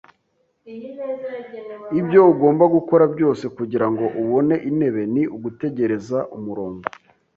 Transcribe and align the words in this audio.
Ibyo 1.99 2.19
ugomba 2.31 2.63
gukora 2.75 3.03
byose 3.13 3.45
kugirango 3.57 4.05
ubone 4.21 4.55
intebe 4.69 5.01
ni 5.13 5.23
ugutegereza 5.35 6.19
umurongo. 6.37 6.81